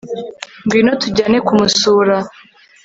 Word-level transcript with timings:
Ngwino 0.65 0.91
tujyane 1.01 1.37
kumusura 1.47 2.15